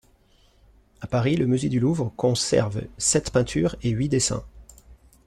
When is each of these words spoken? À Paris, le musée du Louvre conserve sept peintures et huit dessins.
À 1.01 1.05
Paris, 1.05 1.35
le 1.37 1.45
musée 1.45 1.69
du 1.69 1.79
Louvre 1.79 2.11
conserve 2.17 2.85
sept 2.97 3.29
peintures 3.29 3.75
et 3.83 3.91
huit 3.91 4.09
dessins. 4.09 4.43